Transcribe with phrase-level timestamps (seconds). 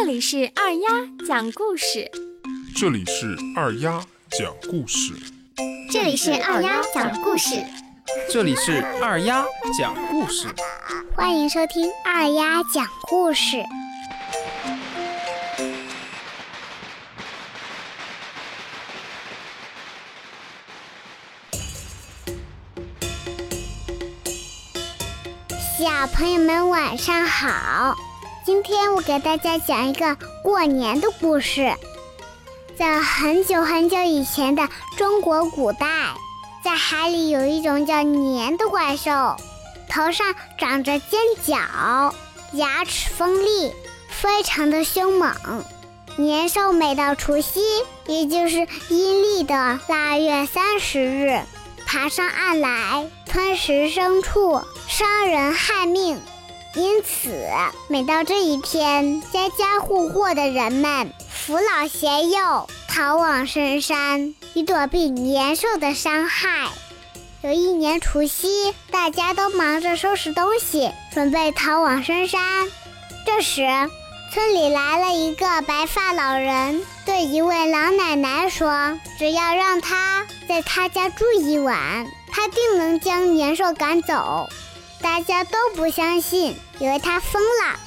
[0.00, 0.88] 这里是二丫
[1.26, 2.08] 讲故事，
[2.76, 5.12] 这里是二丫讲故事，
[5.90, 7.56] 这里是二丫讲故事，
[8.30, 9.44] 这里是二丫
[9.76, 10.46] 讲故事，
[11.16, 13.56] 欢迎收听二丫讲故事。
[25.76, 27.96] 小朋友们晚上好，
[28.48, 31.70] 今天我给大家讲一个过年的故事。
[32.78, 35.86] 在很久很久以前的中国古代，
[36.64, 39.36] 在海里有一种叫年的怪兽，
[39.90, 42.14] 头上长着尖角，
[42.54, 43.74] 牙齿锋利，
[44.08, 45.30] 非常的凶猛。
[46.16, 47.60] 年兽每到除夕，
[48.06, 51.38] 也就是阴历的腊月三十日，
[51.86, 56.18] 爬上岸来吞食牲畜，伤人害命。
[56.74, 57.30] 因此，
[57.88, 66.68] 每到这一天，家家户户的人们扶老携幼，逃往深山，以躲避年兽的伤害。
[67.40, 72.68] 有一年除夕，大家都忙着收拾东西，准备逃往深山。
[73.24, 73.66] 这时，
[74.32, 84.48] 村里来了一个白发老人，对一位老奶奶说：“只要让他在他家住一晚，他定能将年兽赶走。”
[85.00, 87.78] 大家都不相信，以为他疯了。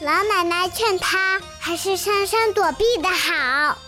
[0.00, 3.78] 老奶奶劝他还是上山躲避的好，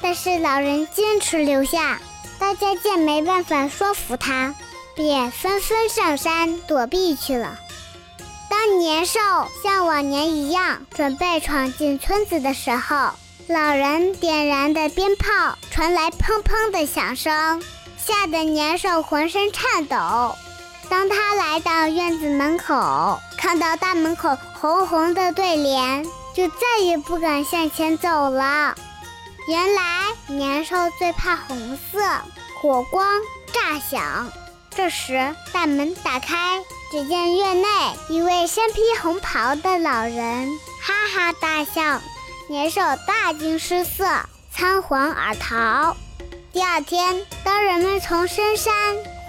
[0.00, 2.00] 但是老人坚持留下。
[2.38, 4.54] 大家见没办法说服他，
[4.94, 7.58] 便纷纷上山躲避去了。
[8.48, 9.20] 当年兽
[9.62, 13.10] 像往年一样准备闯进村子的时候，
[13.46, 17.62] 老人点燃的鞭炮传来砰砰的响声，
[17.98, 20.34] 吓得年兽浑身颤抖。
[20.90, 28.74] 当他来到院子门口，看到大门口红红的对联，就再也不敢向前走了。
[29.46, 29.82] 原来
[30.26, 32.00] 年兽最怕红色，
[32.60, 33.06] 火光
[33.52, 34.30] 炸响。
[34.74, 37.68] 这时大门打开，只见院内
[38.08, 42.00] 一位身披红袍的老人哈哈大笑，
[42.48, 44.04] 年兽大惊失色，
[44.52, 45.96] 仓皇而逃。
[46.52, 48.72] 第二天，当人们从深山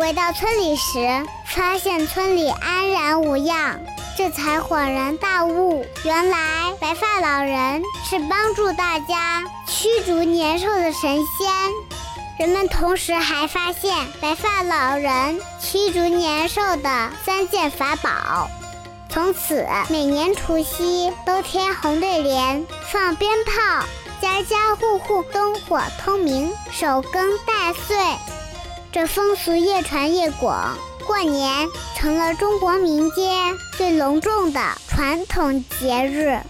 [0.02, 3.80] 回到村里时，发现村里安然无恙，
[4.18, 11.52] 这才恍然大悟，原来白发老人是帮助大家驱逐年兽的神仙。
[12.40, 18.50] 人们同时还发现白发老人驱逐年兽的三件法宝，
[19.08, 23.86] 从此每年除夕都贴红对联，放鞭炮。
[24.20, 27.98] 家家户户灯火通明，守更待岁，
[28.92, 34.60] 这风俗越传越广，过年成了中国民间最隆重的
[34.90, 36.42] 传统节日。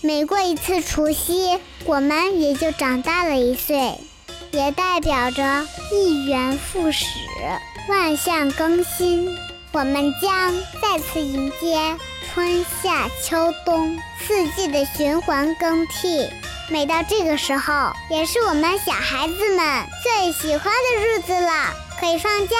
[0.00, 3.94] 每过一次除夕，我们也就长大了一岁，
[4.50, 7.06] 也代表着一元复始，
[7.88, 9.28] 万象更新。
[9.70, 10.52] 我们将
[10.82, 11.96] 再次迎接
[12.32, 16.28] 春夏秋冬四季的循环更替。
[16.70, 22.56] 每到这个时候，也是我们小孩子们最喜欢的日子了，可以放假，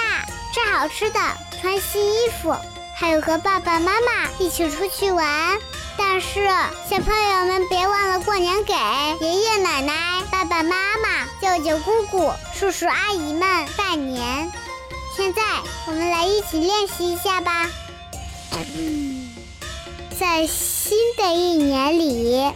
[0.53, 1.21] 吃好吃的，
[1.61, 2.57] 穿新衣服，
[2.97, 5.59] 还有和爸爸妈妈一起出去玩。
[5.99, 6.47] 但是
[6.89, 8.73] 小朋友们别忘了过年给
[9.21, 14.51] 爷爷奶奶、爸爸妈妈、舅舅姑姑、叔叔阿姨们拜年。
[15.15, 15.43] 现在
[15.87, 17.69] 我们来一起练习一下吧。
[20.19, 22.53] 在新的一年里。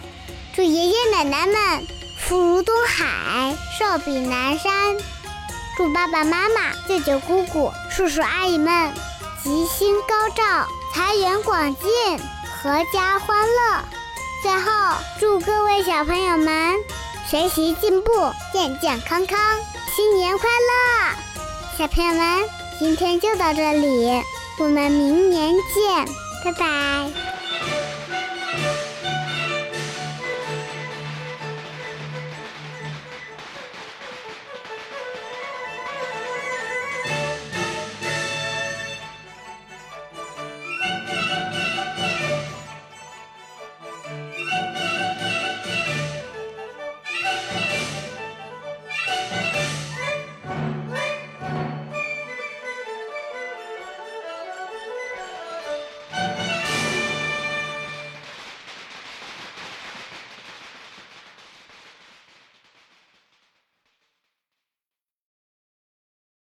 [0.55, 1.87] 祝爷爷奶奶们
[2.19, 4.71] 福如东海，寿比南山；
[5.79, 8.93] 祝爸爸妈妈、舅舅姑姑、叔叔阿姨们
[9.43, 11.89] 吉星高照，财源广进，
[12.63, 13.83] 阖家欢乐。
[14.43, 16.77] 最后，祝各位小朋友们
[17.31, 18.13] 学习进步，
[18.53, 19.39] 健健康康，
[19.97, 21.17] 新年快乐！
[21.79, 22.49] 小朋友们，
[22.79, 24.23] 今天就到这里，
[24.59, 26.07] 我们明年见，
[26.45, 27.22] 拜拜。